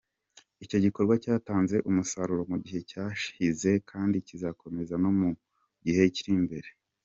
Icyo 0.63 0.77
gikorwa 0.85 1.13
cyatanze 1.23 1.75
umusaruro 1.89 2.43
mu 2.51 2.57
gihe 2.63 2.79
cyashize 2.89 3.69
kandi 3.89 4.15
kizakomeza 4.27 4.93
no 5.03 5.11
mu 5.19 5.29
gihe 5.85 6.03
kiri 6.15 6.31
imbere. 6.39 6.69